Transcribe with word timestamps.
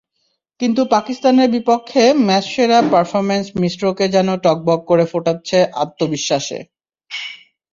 কিন্তু 0.59 0.81
পাকিস্তানের 0.95 1.49
বিপক্ষে 1.49 2.03
ম্যাচসেরা 2.27 2.79
পারফরম্যান্স 2.91 3.47
মিশ্রকে 3.61 4.05
যেন 4.15 4.29
টগবগ 4.45 4.79
করে 4.89 5.05
ফোটাচ্ছে 5.11 5.57
আত্মবিশ্বাসে। 5.83 6.59